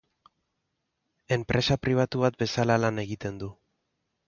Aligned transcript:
Enpresa 1.37 1.77
pribatu 1.85 2.23
bat 2.25 2.41
bezala 2.45 2.81
lan 2.87 3.01
egiten 3.07 3.41
du. 3.45 3.53